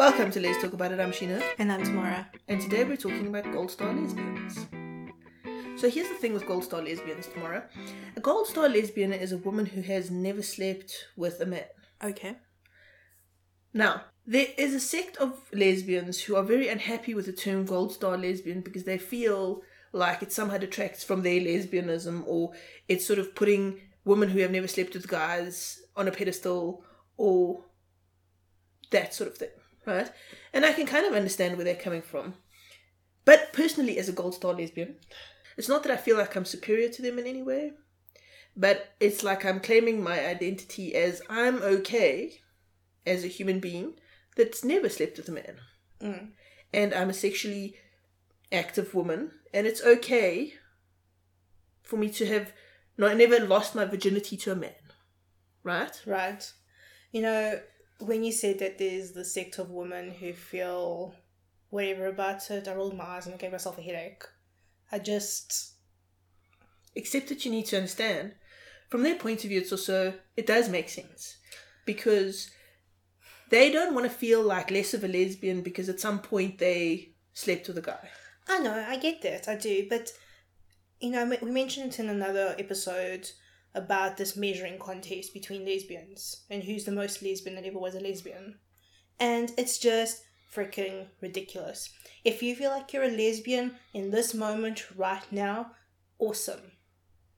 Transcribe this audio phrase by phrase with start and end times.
[0.00, 0.98] Welcome to Les Talk About It.
[0.98, 2.26] I'm Sheena, And I'm Tamara.
[2.48, 4.66] and today we're talking about Gold Star lesbians.
[5.78, 7.68] So here's the thing with Gold Star lesbians, Tamara.
[8.16, 11.64] A Gold Star lesbian is a woman who has never slept with a man.
[12.02, 12.36] Okay.
[13.74, 17.92] Now, there is a sect of lesbians who are very unhappy with the term Gold
[17.92, 19.60] Star lesbian because they feel
[19.92, 22.52] like it somehow detracts from their lesbianism or
[22.88, 26.82] it's sort of putting women who have never slept with guys on a pedestal
[27.18, 27.64] or
[28.92, 29.50] that sort of thing,
[29.90, 30.10] right?
[30.52, 32.34] And I can kind of understand where they're coming from.
[33.24, 34.96] But personally, as a Gold Star lesbian,
[35.56, 37.72] it's not that I feel like I'm superior to them in any way,
[38.56, 42.40] but it's like I'm claiming my identity as I'm okay
[43.06, 43.94] as a human being
[44.36, 45.56] that's never slept with a man.
[46.00, 46.28] Mm.
[46.72, 47.74] And I'm a sexually
[48.52, 50.54] active woman, and it's okay
[51.82, 52.52] for me to have
[52.96, 54.72] not never lost my virginity to a man.
[55.62, 56.00] Right?
[56.06, 56.50] Right.
[57.12, 57.60] You know,
[58.00, 61.14] when you said that there's the sect of women who feel
[61.68, 64.24] whatever about it, I rolled my eyes and I gave myself a headache.
[64.90, 65.74] I just.
[66.94, 68.32] Except that you need to understand,
[68.88, 71.36] from their point of view, it's also, it does make sense.
[71.86, 72.50] Because
[73.50, 77.12] they don't want to feel like less of a lesbian because at some point they
[77.32, 78.08] slept with a guy.
[78.48, 80.12] I know, I get that, I do, but.
[81.02, 83.30] You know, we mentioned it in another episode
[83.74, 88.00] about this measuring contest between lesbians and who's the most lesbian that ever was a
[88.00, 88.58] lesbian.
[89.18, 91.90] And it's just freaking ridiculous.
[92.24, 95.72] If you feel like you're a lesbian in this moment right now,
[96.18, 96.72] awesome.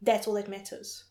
[0.00, 1.04] That's all that matters.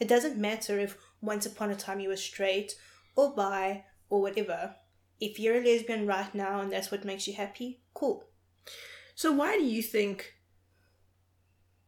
[0.00, 2.74] It doesn't matter if once upon a time you were straight
[3.16, 4.74] or bi or whatever.
[5.20, 8.24] If you're a lesbian right now and that's what makes you happy, cool.
[9.14, 10.34] So why do you think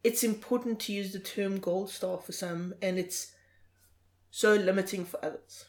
[0.03, 3.33] it's important to use the term gold star for some and it's
[4.29, 5.65] so limiting for others?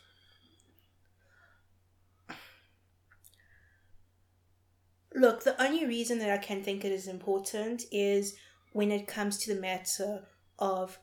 [5.15, 8.35] Look, the only reason that I can think it is important is
[8.73, 10.25] when it comes to the matter
[10.59, 10.99] of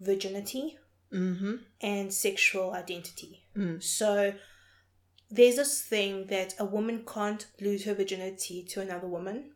[0.00, 0.78] virginity
[1.12, 1.54] Mm-hmm.
[1.80, 3.42] and sexual identity.
[3.56, 3.82] Mm.
[3.82, 4.32] So
[5.28, 9.50] there's this thing that a woman can't lose her virginity to another woman,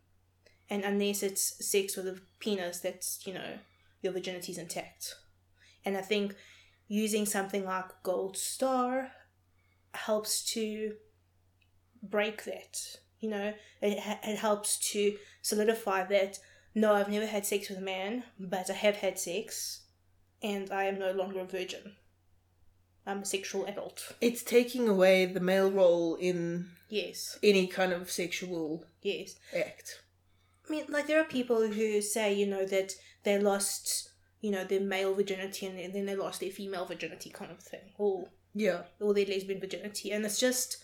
[0.69, 3.59] and unless it's sex with a penis, that's you know
[4.01, 5.15] your virginity's intact.
[5.83, 6.35] And I think
[6.87, 9.11] using something like gold star
[9.93, 10.93] helps to
[12.01, 12.77] break that.
[13.19, 16.39] You know, it, it helps to solidify that.
[16.75, 19.81] No, I've never had sex with a man, but I have had sex,
[20.43, 21.93] and I am no longer a virgin.
[23.07, 24.13] I'm a sexual adult.
[24.19, 29.35] It's taking away the male role in Yes, any kind of sexual yes.
[29.55, 30.01] act.
[30.67, 32.93] I mean, like there are people who say, you know, that
[33.23, 34.09] they lost,
[34.41, 37.91] you know, their male virginity and then they lost their female virginity, kind of thing,
[37.97, 38.83] or Yeah.
[38.99, 40.83] or their lesbian virginity, and it's just,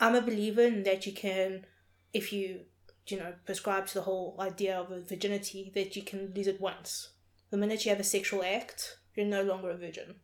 [0.00, 1.66] I'm a believer in that you can,
[2.12, 2.66] if you,
[3.06, 6.60] you know, prescribe to the whole idea of a virginity, that you can lose it
[6.60, 7.10] once.
[7.50, 10.16] The minute you have a sexual act, you're no longer a virgin.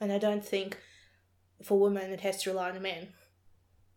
[0.00, 0.78] And I don't think
[1.62, 3.08] for women it has to rely on a man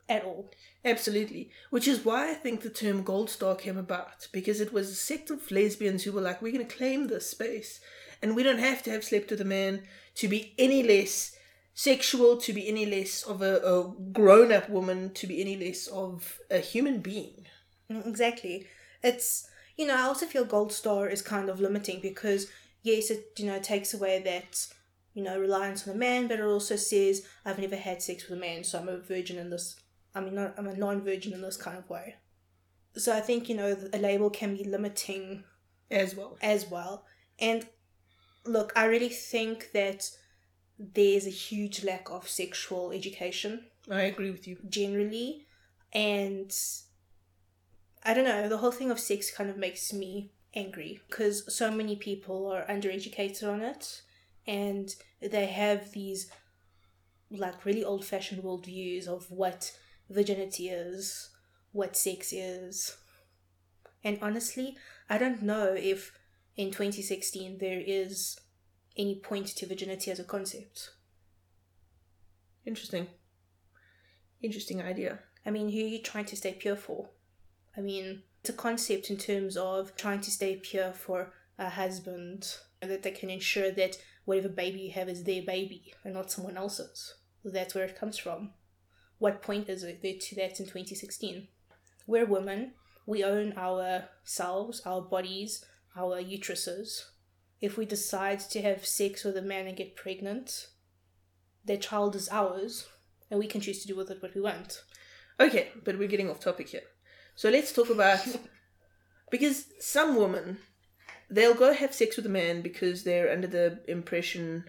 [0.07, 0.51] at all.
[0.83, 1.49] Absolutely.
[1.69, 4.95] Which is why I think the term gold star came about, because it was a
[4.95, 7.79] sect of lesbians who were like, we're going to claim this space,
[8.21, 9.83] and we don't have to have slept with a man
[10.15, 11.35] to be any less
[11.73, 15.87] sexual, to be any less of a, a grown up woman, to be any less
[15.87, 17.45] of a human being.
[17.91, 18.67] Mm, Exactly.
[19.03, 22.49] It's you know, I also feel gold star is kind of limiting because
[22.81, 24.67] yes, it you know takes away that
[25.13, 28.37] you know reliance on a man, but it also says I've never had sex with
[28.37, 29.75] a man, so I'm a virgin in this.
[30.15, 32.15] I mean, I'm a non-virgin in this kind of way.
[32.95, 35.43] So I think you know a label can be limiting
[35.91, 36.37] As well.
[36.41, 37.05] as well.
[37.39, 37.67] And
[38.45, 40.09] look, I really think that
[40.79, 44.57] there's a huge lack of sexual education I agree with you.
[44.67, 45.45] generally
[45.93, 46.53] and
[48.03, 51.71] i don't know the whole thing of sex kind of makes me angry because so
[51.71, 54.01] many people are undereducated on it
[54.47, 56.29] and they have these
[57.31, 59.71] like really old fashioned worldviews of what
[60.09, 61.29] virginity is
[61.71, 62.97] what sex is
[64.03, 64.77] and honestly
[65.09, 66.17] i don't know if
[66.55, 68.39] in 2016 there is
[68.97, 70.91] any point to virginity as a concept
[72.65, 73.07] Interesting.
[74.41, 75.19] Interesting idea.
[75.45, 77.09] I mean, who are you trying to stay pure for?
[77.77, 82.55] I mean, it's a concept in terms of trying to stay pure for a husband,
[82.81, 86.57] that they can ensure that whatever baby you have is their baby and not someone
[86.57, 87.15] else's.
[87.43, 88.51] That's where it comes from.
[89.17, 91.47] What point is it there to that in 2016?
[92.07, 92.73] We're women.
[93.05, 95.63] We own ourselves, our bodies,
[95.95, 97.03] our uteruses.
[97.61, 100.67] If we decide to have sex with a man and get pregnant,
[101.63, 102.87] their child is ours,
[103.31, 104.83] and we can choose to do with it what we want.
[105.39, 106.83] Okay, but we're getting off topic here.
[107.35, 108.25] So let's talk about
[109.31, 110.57] because some women
[111.29, 114.65] they'll go have sex with a man because they're under the impression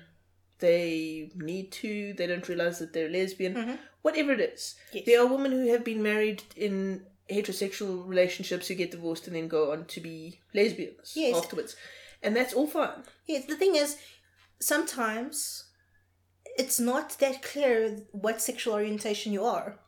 [0.58, 3.74] they need to, they don't realize that they're lesbian, mm-hmm.
[4.02, 4.76] whatever it is.
[4.92, 5.04] Yes.
[5.06, 9.48] There are women who have been married in heterosexual relationships who get divorced and then
[9.48, 11.36] go on to be lesbians Yes.
[11.36, 11.76] afterwards.
[12.22, 13.02] And that's all fine.
[13.26, 13.98] Yes, the thing is,
[14.60, 15.64] sometimes
[16.56, 19.78] it's not that clear what sexual orientation you are.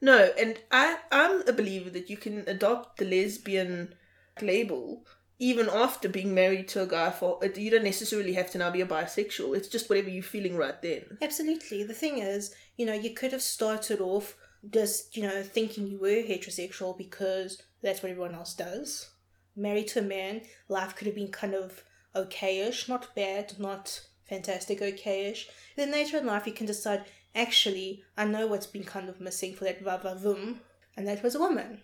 [0.00, 3.94] No, and I I'm a believer that you can adopt the lesbian
[4.40, 5.06] label
[5.44, 8.80] even after being married to a guy for you don't necessarily have to now be
[8.80, 9.54] a bisexual.
[9.54, 11.18] It's just whatever you're feeling right then.
[11.20, 11.82] Absolutely.
[11.82, 14.36] The thing is, you know, you could have started off
[14.70, 19.10] just, you know, thinking you were heterosexual because that's what everyone else does.
[19.54, 21.84] Married to a man, life could have been kind of
[22.16, 25.44] okayish, not bad, not fantastic, okayish.
[25.76, 27.04] Then later in life, you can decide,
[27.34, 30.60] actually, I know what's been kind of missing for that vavavum,
[30.96, 31.82] and that was a woman.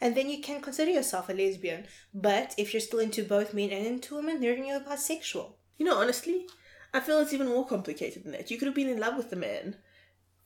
[0.00, 1.86] And then you can consider yourself a lesbian.
[2.12, 5.52] But if you're still into both men and into women, then you're bisexual.
[5.78, 6.46] You know, honestly,
[6.92, 8.50] I feel it's even more complicated than that.
[8.50, 9.76] You could have been in love with the man.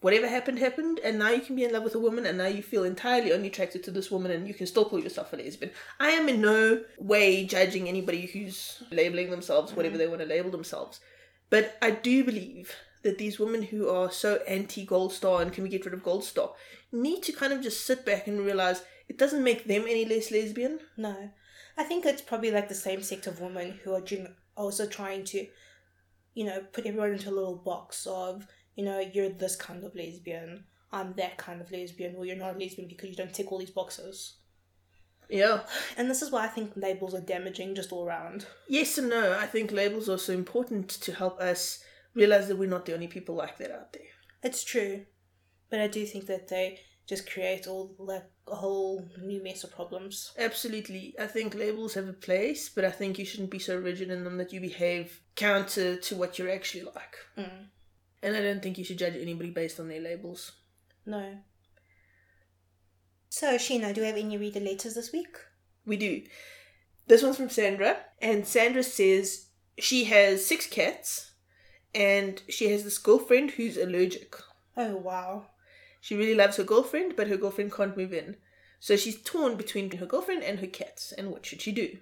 [0.01, 2.47] Whatever happened, happened, and now you can be in love with a woman, and now
[2.47, 5.37] you feel entirely only attracted to this woman, and you can still call yourself a
[5.37, 5.73] lesbian.
[5.99, 10.51] I am in no way judging anybody who's labeling themselves whatever they want to label
[10.51, 11.01] themselves.
[11.51, 15.65] But I do believe that these women who are so anti Gold Star and can
[15.65, 16.53] we get rid of Gold Star
[16.93, 20.31] need to kind of just sit back and realize it doesn't make them any less
[20.31, 20.79] lesbian.
[20.97, 21.31] No.
[21.77, 24.05] I think it's probably like the same sect of women who are
[24.57, 25.49] also trying to,
[26.35, 28.47] you know, put everyone into a little box of,
[28.77, 30.63] you know, you're this kind of lesbian,
[30.93, 33.59] I'm that kind of lesbian, or you're not a lesbian because you don't tick all
[33.59, 34.37] these boxes.
[35.29, 35.63] Yeah.
[35.97, 38.47] And this is why I think labels are damaging just all around.
[38.69, 39.37] Yes and no.
[39.37, 41.83] I think labels are so important to help us
[42.15, 44.03] realize that we're not the only people like that out there.
[44.45, 45.07] It's true.
[45.69, 46.79] But I do think that they
[47.11, 50.33] just create all like a whole new mess of problems.
[50.39, 51.13] Absolutely.
[51.19, 54.23] I think labels have a place, but I think you shouldn't be so rigid in
[54.23, 57.17] them that you behave counter to what you're actually like.
[57.37, 57.67] Mm.
[58.23, 60.53] And I don't think you should judge anybody based on their labels.
[61.05, 61.39] No.
[63.29, 65.37] So, Sheena, do we have any reader letters this week?
[65.85, 66.23] We do.
[67.09, 69.47] This one's from Sandra, and Sandra says
[69.79, 71.33] she has six cats,
[71.93, 74.37] and she has this girlfriend who's allergic.
[74.77, 75.47] Oh, wow.
[76.01, 78.37] She really loves her girlfriend, but her girlfriend can't move in.
[78.79, 81.99] So she's torn between her girlfriend and her cats, and what should she do?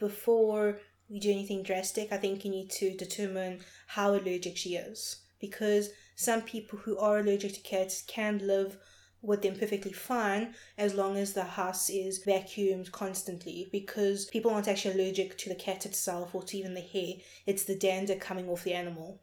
[0.00, 5.16] before we do anything drastic, I think you need to determine how allergic she is.
[5.40, 8.78] Because some people who are allergic to cats can live
[9.22, 13.68] with them perfectly fine as long as the house is vacuumed constantly.
[13.70, 17.14] Because people aren't actually allergic to the cat itself or to even the hair,
[17.46, 19.20] it's the dander coming off the animal.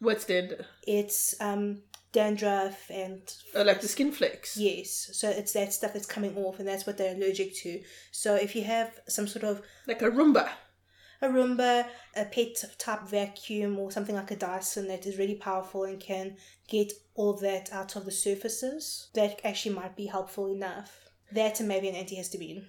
[0.00, 0.66] What's dander?
[0.86, 1.82] It's um,
[2.12, 3.20] dandruff and
[3.54, 4.56] Oh, like the skin flakes.
[4.56, 7.80] Yes, so it's that stuff that's coming off, and that's what they're allergic to.
[8.12, 10.48] So if you have some sort of Like a Roomba.
[11.20, 15.84] a Roomba, a pet type vacuum, or something like a Dyson that is really powerful
[15.84, 16.36] and can
[16.68, 21.08] get all that out of the surfaces, that actually might be helpful enough.
[21.32, 22.64] That and maybe an antihistamine.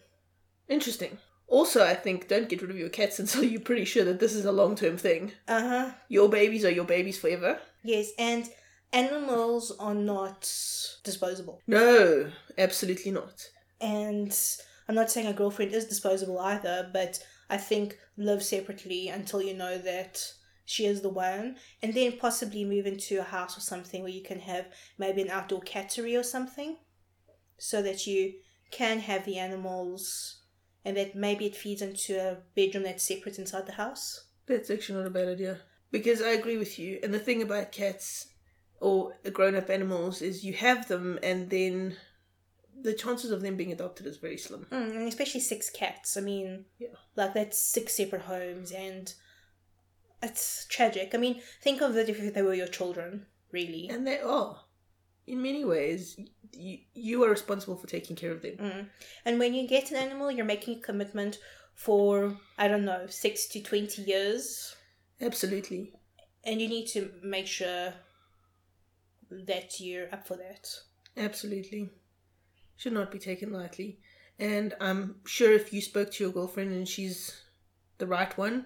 [0.68, 1.18] Interesting.
[1.47, 4.33] Also, I think don't get rid of your cats until you're pretty sure that this
[4.35, 5.31] is a long term thing.
[5.47, 5.92] Uh huh.
[6.09, 7.59] Your babies are your babies forever.
[7.83, 8.47] Yes, and
[8.93, 10.41] animals are not
[11.03, 11.61] disposable.
[11.67, 13.47] No, absolutely not.
[13.81, 14.37] And
[14.87, 19.53] I'm not saying a girlfriend is disposable either, but I think live separately until you
[19.53, 20.21] know that
[20.65, 24.21] she is the one, and then possibly move into a house or something where you
[24.21, 24.67] can have
[24.99, 26.77] maybe an outdoor cattery or something,
[27.57, 28.33] so that you
[28.69, 30.43] can have the animals,
[30.85, 34.25] and that maybe it feeds into a bedroom that's separate inside the house.
[34.45, 35.59] That's actually not a bad idea.
[35.91, 36.99] Because I agree with you.
[37.01, 38.27] And the thing about cats
[38.80, 41.95] or grown up animals is you have them and then
[42.81, 44.66] the chances of them being adopted is very slim.
[44.71, 46.16] Mm, and especially six cats.
[46.16, 46.90] I mean, Yeah.
[47.16, 49.14] like that's six separate homes, and
[50.24, 51.14] it's tragic.
[51.14, 53.90] I mean, think of it if they were your children, really.
[53.90, 54.62] And they are.
[55.28, 56.18] In many ways,
[56.54, 58.57] you, you are responsible for taking care of them.
[58.57, 58.90] Mm.
[59.26, 61.38] And when you get an animal, you're making a commitment
[61.76, 64.76] for I don't know six to twenty years,
[65.21, 65.94] Absolutely.
[66.45, 67.94] and you need to make sure
[69.30, 70.69] that you're up for that.
[71.18, 71.90] Absolutely.
[72.78, 74.00] Should not be taken lightly.
[74.38, 77.44] And I'm sure if you spoke to your girlfriend and she's
[77.98, 78.66] the right one,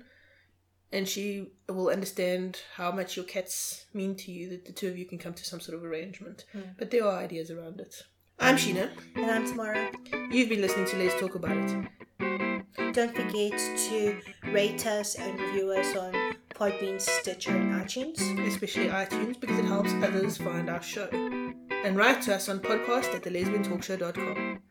[0.91, 4.97] and she will understand how much your cats mean to you, that the two of
[4.97, 6.45] you can come to some sort of arrangement.
[6.51, 6.61] Hmm.
[6.77, 8.03] But there are ideas around it.
[8.39, 8.77] I'm hmm.
[8.77, 8.89] Sheena.
[9.15, 9.91] And I'm Tamara.
[10.29, 12.93] You've been listening to Les Talk About It.
[12.93, 13.57] Don't forget
[13.89, 17.51] to rate us and review us on Podbean, Stitcher,
[17.85, 18.47] iTunes.
[18.47, 21.09] especially iTunes, because it helps others find our show.
[21.11, 24.61] and write to us on podcast at thelesbiantalkshow.com.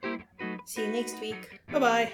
[0.64, 1.60] See you next week.
[1.70, 2.12] Bye bye.